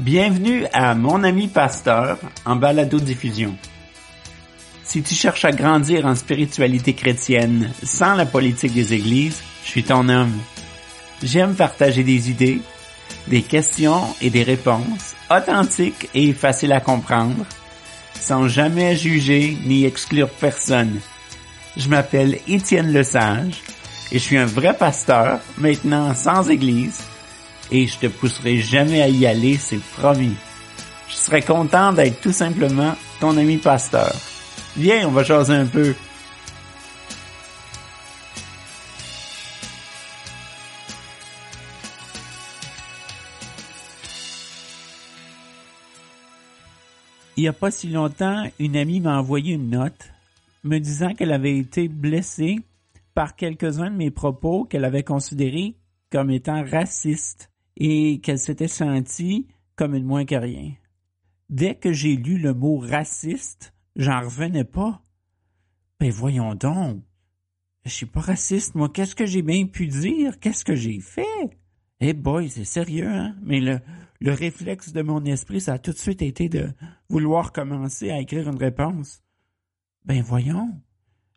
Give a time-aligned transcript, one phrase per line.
[0.00, 2.16] Bienvenue à Mon ami pasteur
[2.46, 3.54] en balado-diffusion.
[4.82, 9.84] Si tu cherches à grandir en spiritualité chrétienne sans la politique des églises, je suis
[9.84, 10.32] ton homme.
[11.22, 12.62] J'aime partager des idées,
[13.28, 17.44] des questions et des réponses authentiques et faciles à comprendre,
[18.18, 20.98] sans jamais juger ni exclure personne.
[21.76, 23.60] Je m'appelle Étienne Lesage
[24.10, 27.02] et je suis un vrai pasteur, maintenant sans église,
[27.70, 30.34] et je te pousserai jamais à y aller, c'est promis.
[31.08, 34.12] Je serais content d'être tout simplement ton ami pasteur.
[34.76, 35.94] Viens, on va jaser un peu.
[47.36, 50.10] Il n'y a pas si longtemps, une amie m'a envoyé une note
[50.62, 52.58] me disant qu'elle avait été blessée
[53.14, 55.74] par quelques-uns de mes propos qu'elle avait considérés
[56.12, 60.74] comme étant racistes et qu'elle s'était sentie comme une moins que rien.
[61.48, 65.02] Dès que j'ai lu le mot raciste, j'en revenais pas.
[65.98, 67.02] Ben voyons donc.
[67.84, 68.88] Je suis pas raciste, moi.
[68.88, 70.38] Qu'est-ce que j'ai bien pu dire?
[70.38, 71.58] Qu'est-ce que j'ai fait?
[72.00, 73.36] Eh boy, c'est sérieux, hein?
[73.42, 73.80] Mais le,
[74.20, 76.70] le réflexe de mon esprit, ça a tout de suite été de
[77.08, 79.22] vouloir commencer à écrire une réponse.
[80.04, 80.80] Ben voyons.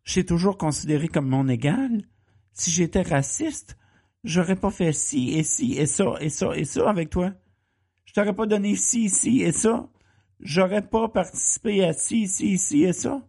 [0.04, 2.04] J'ai toujours considéré comme mon égal.
[2.52, 3.78] Si j'étais raciste,
[4.24, 7.34] j'aurais pas fait ci et ci et ça et ça et ça avec toi.
[8.06, 9.90] Je t'aurais pas donné ci, ci et ça.
[10.40, 13.22] J'aurais pas participé à ci, ci, ci et ça.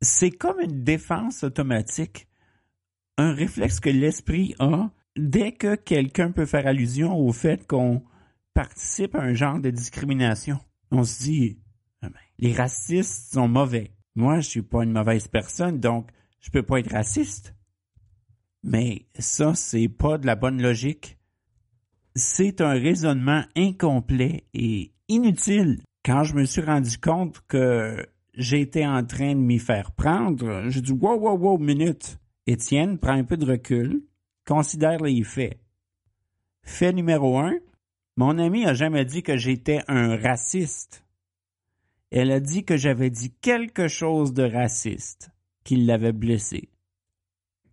[0.00, 2.26] C'est comme une défense automatique.
[3.16, 8.02] Un réflexe que l'esprit a dès que quelqu'un peut faire allusion au fait qu'on
[8.52, 10.58] participe à un genre de discrimination.
[10.90, 11.58] On se dit,
[12.02, 13.92] ah ben, les racistes sont mauvais.
[14.16, 16.10] Moi, je suis pas une mauvaise personne, donc
[16.40, 17.54] je peux pas être raciste.
[18.64, 21.18] Mais ça, c'est pas de la bonne logique.
[22.16, 25.82] C'est un raisonnement incomplet et inutile.
[26.02, 30.80] Quand je me suis rendu compte que j'étais en train de m'y faire prendre, j'ai
[30.80, 32.18] dit wow, wow, wow, minute.
[32.46, 34.02] Étienne, prends un peu de recul,
[34.46, 35.58] considère les faits.
[36.62, 37.58] Fait numéro un,
[38.16, 41.04] mon ami a jamais dit que j'étais un raciste.
[42.10, 45.30] Elle a dit que j'avais dit quelque chose de raciste,
[45.64, 46.70] qui l'avait blessé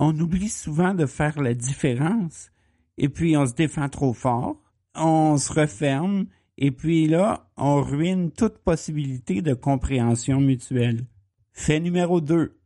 [0.01, 2.51] on oublie souvent de faire la différence
[2.97, 4.59] et puis on se défend trop fort,
[4.95, 6.25] on se referme
[6.57, 11.05] et puis là, on ruine toute possibilité de compréhension mutuelle.
[11.53, 12.57] Fait numéro 2.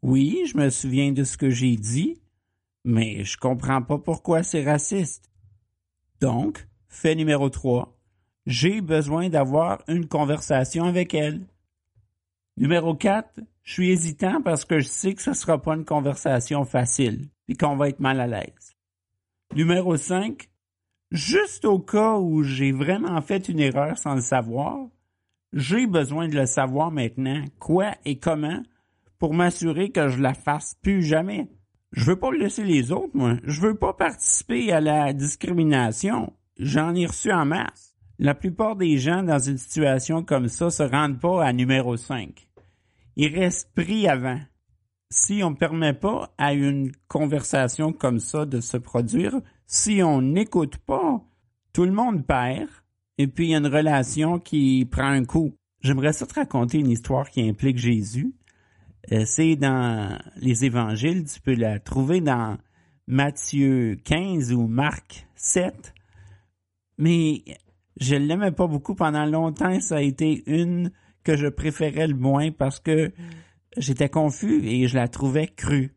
[0.00, 2.22] Oui, je me souviens de ce que j'ai dit,
[2.86, 5.30] mais je comprends pas pourquoi c'est raciste.
[6.22, 7.98] Donc, fait numéro 3.
[8.46, 11.42] J'ai besoin d'avoir une conversation avec elle.
[12.56, 15.84] Numéro 4, je suis hésitant parce que je sais que ce ne sera pas une
[15.84, 18.74] conversation facile et qu'on va être mal à l'aise.
[19.54, 20.48] Numéro 5,
[21.10, 24.86] juste au cas où j'ai vraiment fait une erreur sans le savoir,
[25.52, 28.62] j'ai besoin de le savoir maintenant, quoi et comment,
[29.18, 31.48] pour m'assurer que je la fasse plus jamais?
[31.92, 33.36] Je veux pas laisser les autres, moi.
[33.42, 36.32] Je veux pas participer à la discrimination.
[36.56, 37.96] J'en ai reçu en masse.
[38.20, 42.46] La plupart des gens dans une situation comme ça se rendent pas à numéro 5
[43.16, 44.40] il reste pris avant.
[45.10, 50.22] Si on ne permet pas à une conversation comme ça de se produire, si on
[50.22, 51.20] n'écoute pas,
[51.72, 52.68] tout le monde perd,
[53.18, 55.52] et puis une relation qui prend un coup.
[55.82, 58.34] J'aimerais ça te raconter une histoire qui implique Jésus.
[59.12, 62.56] Euh, c'est dans les évangiles, tu peux la trouver dans
[63.06, 65.94] Matthieu 15 ou Marc 7.
[66.98, 67.44] Mais
[68.00, 70.90] je l'aimais pas beaucoup pendant longtemps, ça a été une
[71.24, 73.12] que je préférais le moins parce que
[73.76, 75.94] j'étais confus et je la trouvais crue.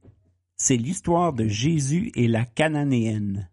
[0.55, 3.49] C'est l'histoire de Jésus et la Cananéenne.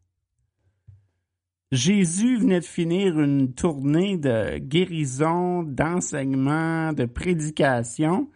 [1.72, 8.28] Jésus venait de finir une tournée de guérison, d'enseignement, de prédication,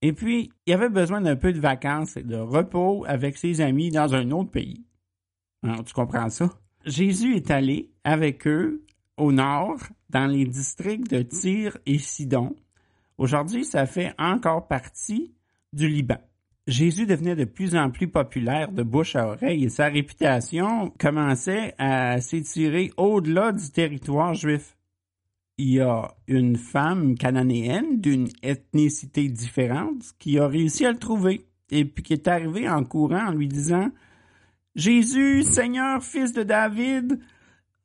[0.00, 3.90] et puis il avait besoin d'un peu de vacances et de repos avec ses amis
[3.90, 4.86] dans un autre pays.
[5.62, 6.50] Alors, tu comprends ça?
[6.86, 8.84] Jésus est allé avec eux
[9.16, 9.80] au nord,
[10.10, 12.54] dans les districts de Tyr et Sidon.
[13.18, 15.34] Aujourd'hui, ça fait encore partie
[15.72, 16.18] du Liban.
[16.66, 21.74] Jésus devenait de plus en plus populaire de bouche à oreille et sa réputation commençait
[21.78, 24.76] à s'étirer au-delà du territoire juif.
[25.58, 31.46] Il y a une femme cananéenne d'une ethnicité différente qui a réussi à le trouver
[31.70, 33.90] et puis qui est arrivée en courant en lui disant
[34.74, 37.20] Jésus, Seigneur, fils de David,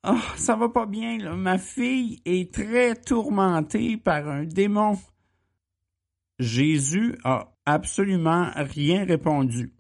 [0.04, 1.36] Oh, ça va pas bien.
[1.36, 4.98] Ma fille est très tourmentée par un démon.
[6.40, 9.74] Jésus a absolument rien répondu.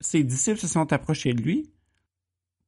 [0.00, 1.70] Ses disciples se sont approchés de lui,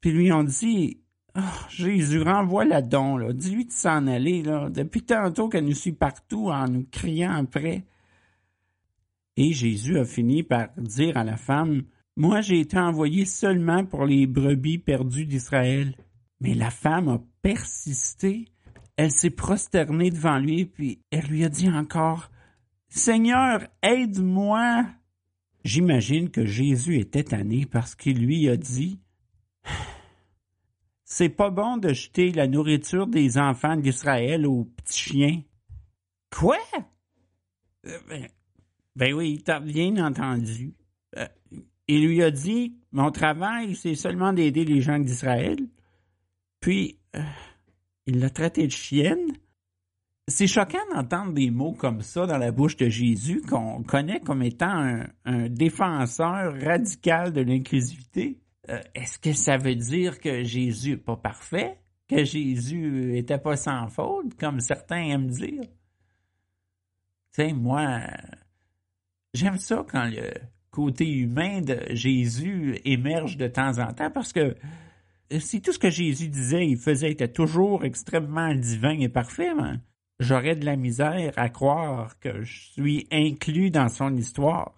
[0.00, 1.02] puis lui ont dit
[1.36, 3.32] Oh, Jésus, renvoie-la don.
[3.32, 4.42] Dis-lui de s'en aller.
[4.42, 7.84] Depuis tantôt qu'elle nous suit partout en nous criant après.
[9.36, 11.84] Et Jésus a fini par dire à la femme,
[12.18, 15.94] Moi j'ai été envoyé seulement pour les brebis perdues d'Israël.
[16.40, 18.46] Mais la femme a persisté.
[18.96, 22.32] Elle s'est prosternée devant lui, puis elle lui a dit encore,
[22.88, 24.84] Seigneur, aide-moi.
[25.62, 28.98] J'imagine que Jésus était tanné parce qu'il lui a dit,
[31.04, 35.42] c'est pas bon de jeter la nourriture des enfants d'Israël aux petits chiens.
[36.36, 36.58] Quoi?
[37.86, 38.26] Euh, ben,
[38.96, 40.74] ben, oui, t'as bien entendu.
[41.16, 41.28] Euh,
[41.88, 45.58] il lui a dit, mon travail, c'est seulement d'aider les gens d'Israël.
[46.61, 47.23] Puis, euh,
[48.06, 49.32] il l'a traité de chienne.
[50.26, 54.43] C'est choquant d'entendre des mots comme ça dans la bouche de Jésus, qu'on connaît comme
[54.43, 58.38] étant un, défenseur radical de l'inclusivité.
[58.69, 61.79] Euh, est-ce que ça veut dire que Jésus n'est pas parfait?
[62.06, 65.62] Que Jésus était pas sans faute, comme certains aiment dire?
[65.62, 68.00] Tu sais, moi,
[69.32, 70.31] j'aime ça quand le
[70.70, 74.56] côté humain de Jésus émerge de temps en temps parce que
[75.38, 79.80] si tout ce que Jésus disait, il faisait était toujours extrêmement divin et parfait, ben,
[80.20, 84.72] j'aurais de la misère à croire que je suis inclus dans son histoire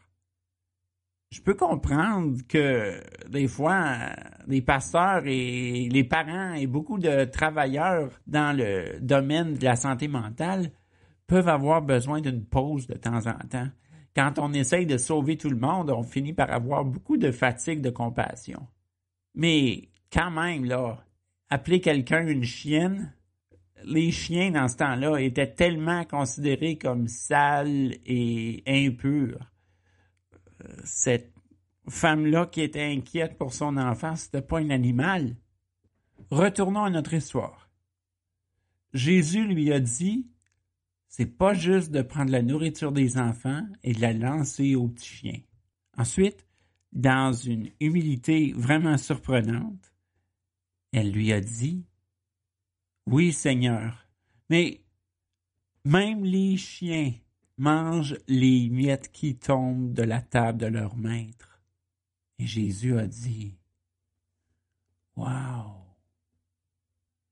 [1.31, 3.97] je peux comprendre que des fois,
[4.49, 10.09] les pasteurs et les parents et beaucoup de travailleurs dans le domaine de la santé
[10.09, 10.73] mentale
[11.29, 13.69] peuvent avoir besoin d'une pause de temps en temps.
[14.15, 17.81] Quand on essaye de sauver tout le monde, on finit par avoir beaucoup de fatigue
[17.81, 18.67] de compassion.
[19.35, 21.05] Mais quand même, là,
[21.49, 23.15] appeler quelqu'un une chienne,
[23.85, 29.51] les chiens dans ce temps-là étaient tellement considérés comme sales et impurs
[30.85, 31.33] cette
[31.89, 35.37] femme-là qui était inquiète pour son enfant, c'était pas un animal.
[36.31, 37.69] Retournons à notre histoire.
[38.93, 40.29] Jésus lui a dit,
[41.11, 45.09] c'est pas juste de prendre la nourriture des enfants et de la lancer aux petits
[45.09, 45.41] chiens.
[45.99, 46.47] Ensuite,
[46.93, 49.93] dans une humilité vraiment surprenante,
[50.93, 51.85] elle lui a dit,
[53.07, 54.07] oui Seigneur,
[54.51, 54.85] mais
[55.85, 57.13] même les chiens
[57.59, 61.61] mangent les miettes qui tombent de la table de leur maître.
[62.39, 63.59] Et Jésus a dit,
[65.17, 65.75] Wow!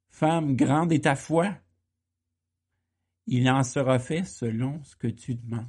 [0.09, 1.55] Femme, grande est ta foi.
[3.31, 5.69] Il en sera fait selon ce que tu demandes.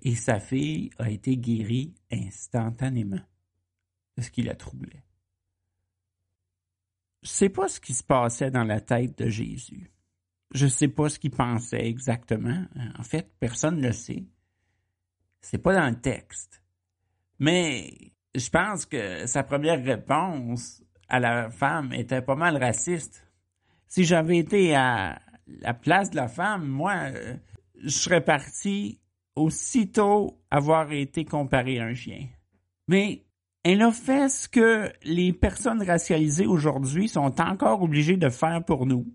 [0.00, 3.22] Et sa fille a été guérie instantanément
[4.18, 5.02] de ce qui la troublait.
[7.22, 9.90] Je ne sais pas ce qui se passait dans la tête de Jésus.
[10.52, 12.66] Je ne sais pas ce qu'il pensait exactement.
[12.98, 14.26] En fait, personne ne le sait.
[15.40, 16.62] C'est pas dans le texte.
[17.38, 23.26] Mais je pense que sa première réponse à la femme était pas mal raciste.
[23.86, 27.10] Si j'avais été à la place de la femme, moi,
[27.82, 29.00] je serais parti
[29.34, 32.26] aussitôt avoir été comparé à un chien.
[32.88, 33.24] Mais
[33.64, 38.86] elle a fait ce que les personnes racialisées aujourd'hui sont encore obligées de faire pour
[38.86, 39.06] nous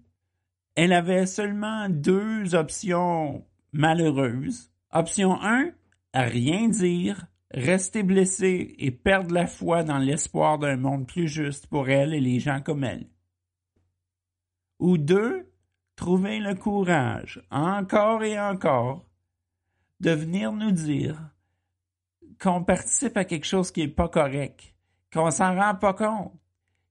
[0.78, 4.72] elle avait seulement deux options malheureuses.
[4.92, 5.72] Option 1,
[6.14, 11.90] rien dire, rester blessée et perdre la foi dans l'espoir d'un monde plus juste pour
[11.90, 13.08] elle et les gens comme elle.
[14.78, 15.52] Ou deux,
[15.98, 19.06] trouver le courage, encore et encore,
[20.00, 21.20] de venir nous dire
[22.40, 24.74] qu'on participe à quelque chose qui n'est pas correct,
[25.12, 26.34] qu'on s'en rend pas compte,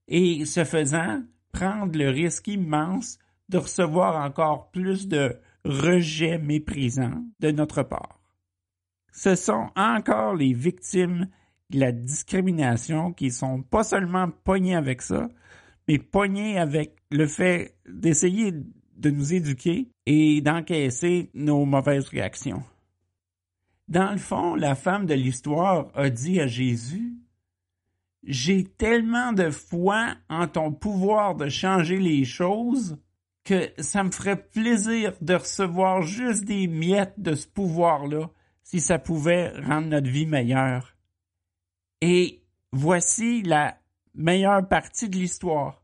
[0.07, 3.17] et ce faisant, prendre le risque immense
[3.49, 8.19] de recevoir encore plus de rejets méprisants de notre part.
[9.13, 11.29] Ce sont encore les victimes
[11.69, 15.29] de la discrimination qui sont pas seulement poignées avec ça,
[15.87, 18.53] mais poignées avec le fait d'essayer
[18.97, 22.63] de nous éduquer et d'encaisser nos mauvaises réactions.
[23.87, 27.13] Dans le fond, la femme de l'histoire a dit à Jésus,
[28.23, 32.97] J'ai tellement de foi en ton pouvoir de changer les choses
[33.45, 38.29] que ça me ferait plaisir de recevoir juste des miettes de ce pouvoir-là
[38.63, 40.97] si ça pouvait rendre notre vie meilleure.
[42.01, 43.77] Et voici la
[44.13, 45.81] meilleure partie de l'histoire.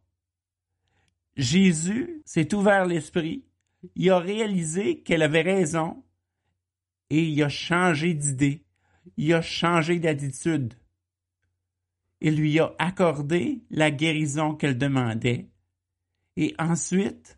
[1.35, 3.43] Jésus s'est ouvert l'esprit,
[3.95, 6.03] il a réalisé qu'elle avait raison
[7.09, 8.63] et il a changé d'idée,
[9.17, 10.75] il a changé d'attitude.
[12.21, 15.49] Il lui a accordé la guérison qu'elle demandait.
[16.37, 17.37] Et ensuite,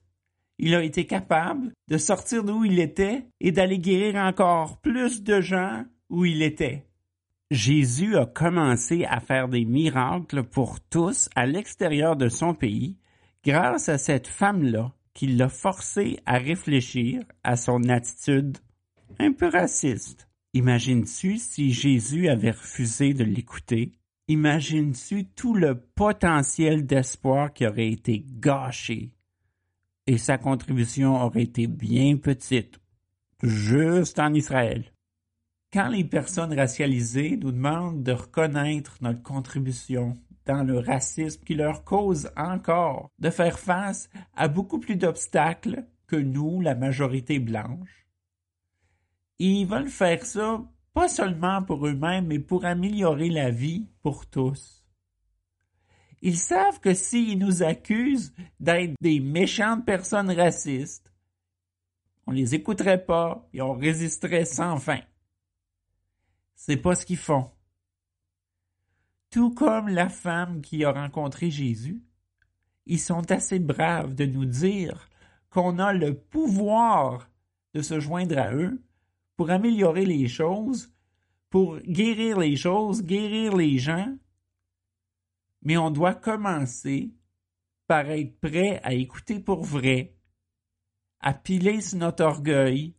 [0.60, 5.42] il a été capable de sortir d'où il était et d'aller guérir encore plus de
[5.42, 6.86] gens où il était.
[7.52, 12.98] Jésus a commencé à faire des miracles pour tous à l'extérieur de son pays
[13.46, 18.58] grâce à cette femme-là qui l'a forcé à réfléchir à son attitude
[19.20, 20.28] un peu raciste.
[20.54, 23.92] Imagines-tu si Jésus avait refusé de l'écouter?
[24.28, 29.12] Imagines-tu tout le potentiel d'espoir qui aurait été gâché?
[30.08, 32.80] Et sa contribution aurait été bien petite,
[33.44, 34.86] juste en Israël.
[35.72, 40.14] Quand les personnes racialisées nous demandent de reconnaître notre contribution
[40.46, 46.16] dans le racisme qui leur cause encore de faire face à beaucoup plus d'obstacles que
[46.16, 48.06] nous, la majorité blanche,
[49.40, 54.86] ils veulent faire ça pas seulement pour eux-mêmes, mais pour améliorer la vie pour tous.
[56.22, 61.12] Ils savent que s'ils nous accusent d'être des méchantes personnes racistes,
[62.26, 65.02] on les écouterait pas et on résisterait sans fin.
[66.56, 67.52] C'est pas ce qu'ils font.
[69.36, 72.02] Tout comme la femme qui a rencontré Jésus,
[72.86, 75.10] ils sont assez braves de nous dire
[75.50, 77.30] qu'on a le pouvoir
[77.74, 78.82] de se joindre à eux
[79.36, 80.96] pour améliorer les choses,
[81.50, 84.16] pour guérir les choses, guérir les gens.
[85.64, 87.12] Mais on doit commencer
[87.88, 90.16] par être prêt à écouter pour vrai,
[91.20, 92.96] à piler sur notre orgueil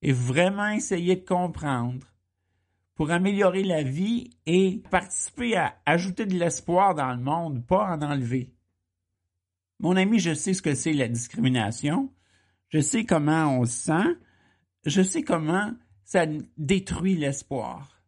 [0.00, 2.15] et vraiment essayer de comprendre
[2.96, 8.02] pour améliorer la vie et participer à ajouter de l'espoir dans le monde, pas en
[8.02, 8.52] enlever.
[9.78, 12.10] Mon ami, je sais ce que c'est la discrimination.
[12.70, 14.16] Je sais comment on se sent.
[14.86, 15.72] Je sais comment
[16.04, 16.24] ça
[16.56, 18.02] détruit l'espoir.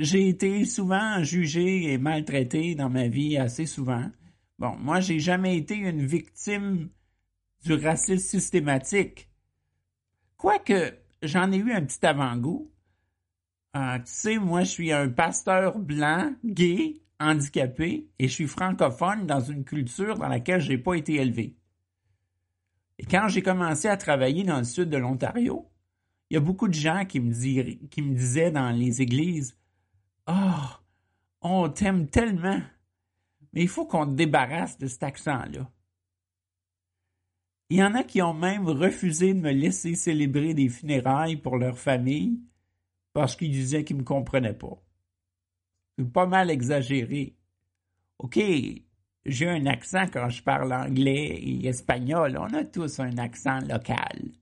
[0.00, 4.10] J'ai été souvent jugé et maltraité dans ma vie assez souvent.
[4.58, 6.88] Bon, moi, j'ai jamais été une victime
[7.64, 9.30] du racisme systématique.
[10.36, 12.72] Quoique, j'en ai eu un petit avant-goût.
[13.76, 19.26] Euh, tu sais, moi, je suis un pasteur blanc, gay, handicapé, et je suis francophone
[19.26, 21.56] dans une culture dans laquelle je n'ai pas été élevé.
[22.98, 25.68] Et quand j'ai commencé à travailler dans le sud de l'Ontario,
[26.30, 27.32] il y a beaucoup de gens qui me,
[27.88, 29.58] qui me disaient dans les églises
[30.26, 30.64] Oh,
[31.42, 32.62] on t'aime tellement,
[33.52, 35.70] mais il faut qu'on te débarrasse de cet accent-là.
[37.68, 41.58] Il y en a qui ont même refusé de me laisser célébrer des funérailles pour
[41.58, 42.40] leur famille
[43.16, 44.76] parce qu'il disait qu'il ne me comprenait pas.
[45.96, 47.34] C'est pas mal exagéré.
[48.18, 48.38] OK,
[49.24, 52.36] j'ai un accent quand je parle anglais et espagnol.
[52.38, 54.32] On a tous un accent local.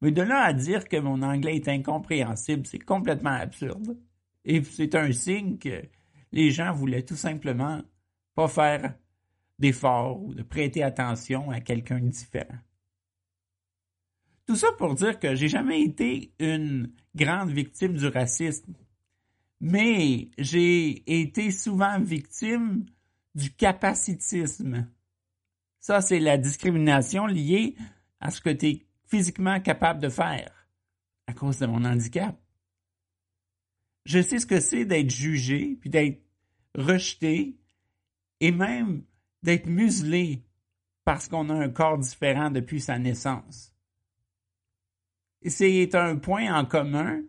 [0.00, 3.96] Mais de là à dire que mon anglais est incompréhensible, c'est complètement absurde.
[4.44, 5.80] Et c'est un signe que
[6.32, 7.80] les gens voulaient tout simplement
[8.34, 8.92] pas faire
[9.60, 12.58] d'efforts ou de prêter attention à quelqu'un de différent.
[14.48, 18.72] Tout ça pour dire que j'ai jamais été une grande victime du racisme,
[19.60, 22.86] mais j'ai été souvent victime
[23.34, 24.88] du capacitisme.
[25.80, 27.76] Ça, c'est la discrimination liée
[28.20, 30.50] à ce que tu es physiquement capable de faire
[31.26, 32.34] à cause de mon handicap.
[34.06, 36.22] Je sais ce que c'est d'être jugé, puis d'être
[36.74, 37.58] rejeté,
[38.40, 39.02] et même
[39.42, 40.42] d'être muselé
[41.04, 43.74] parce qu'on a un corps différent depuis sa naissance
[45.44, 47.20] c'est un point en commun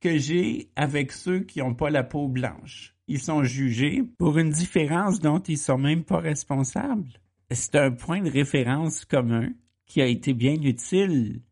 [0.00, 2.94] que j'ai avec ceux qui n'ont pas la peau blanche.
[3.06, 7.08] Ils sont jugés pour une différence dont ils sont même pas responsables.
[7.50, 9.50] C'est un point de référence commun
[9.86, 11.42] qui a été bien utile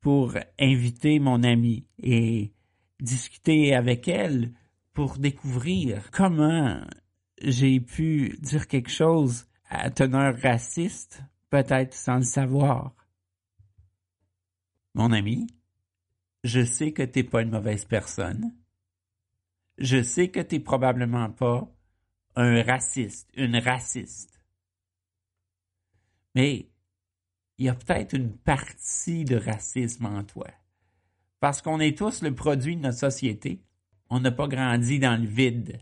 [0.00, 2.52] pour inviter mon amie et
[3.00, 4.52] discuter avec elle
[4.92, 6.80] pour découvrir comment
[7.42, 12.94] j'ai pu dire quelque chose à teneur raciste, peut-être sans le savoir.
[14.94, 15.48] Mon ami,
[16.44, 18.54] je sais que t'es pas une mauvaise personne.
[19.78, 21.68] Je sais que t'es probablement pas
[22.36, 24.40] un raciste, une raciste.
[26.34, 26.68] Mais
[27.58, 30.48] il y a peut-être une partie de racisme en toi.
[31.40, 33.62] Parce qu'on est tous le produit de notre société.
[34.10, 35.80] On n'a pas grandi dans le vide.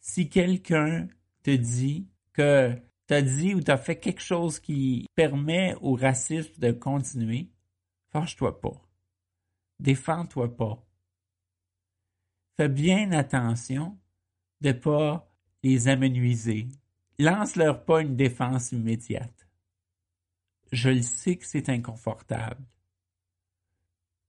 [0.00, 1.08] Si quelqu'un
[1.42, 2.74] te dit que
[3.06, 7.51] tu as dit ou tu as fait quelque chose qui permet au racisme de continuer,
[8.12, 8.80] Fâche-toi pas.
[9.80, 10.86] Défends-toi pas.
[12.56, 13.98] Fais bien attention
[14.60, 15.28] de pas
[15.62, 16.68] les amenuiser.
[17.18, 19.48] Lance-leur pas une défense immédiate.
[20.70, 22.64] Je le sais que c'est inconfortable.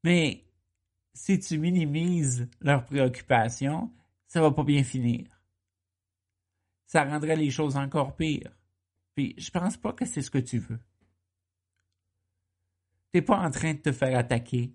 [0.04, 0.46] Mais
[1.14, 3.92] si tu minimises leurs préoccupations,
[4.28, 5.28] ça va pas bien finir.
[6.86, 8.52] Ça rendrait les choses encore pires.
[9.16, 10.80] Puis je pense pas que c'est ce que tu veux.
[13.14, 14.74] T'es pas en train de te faire attaquer.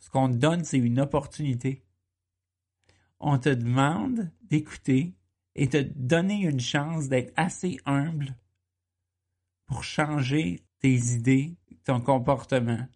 [0.00, 1.84] Ce qu'on te donne, c'est une opportunité.
[3.20, 5.14] On te demande d'écouter
[5.54, 8.36] et te donner une chance d'être assez humble
[9.66, 12.88] pour changer tes idées, ton comportement.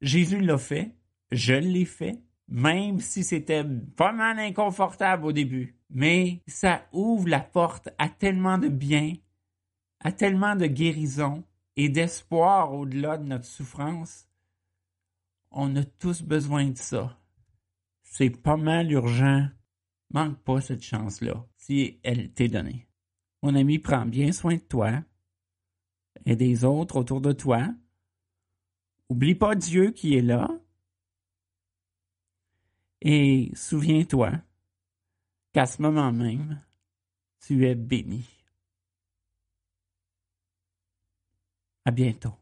[0.00, 0.96] Jésus l'a fait,
[1.32, 3.64] je l'ai fait, même si c'était
[3.96, 5.76] pas mal inconfortable au début.
[5.90, 9.12] Mais ça ouvre la porte à tellement de bien,
[9.98, 11.44] à tellement de guérison
[11.76, 14.26] et d'espoir au-delà de notre souffrance.
[15.50, 17.18] On a tous besoin de ça.
[18.02, 19.48] C'est pas mal urgent.
[20.12, 22.88] Manque pas cette chance-là, si elle t'est donnée.
[23.42, 25.02] Mon ami, prends bien soin de toi
[26.26, 27.68] et des autres autour de toi.
[29.08, 30.48] Oublie pas Dieu qui est là.
[33.00, 34.32] Et souviens-toi
[35.52, 36.62] qu'à ce moment même,
[37.40, 38.39] tu es béni.
[41.90, 42.39] À bientôt.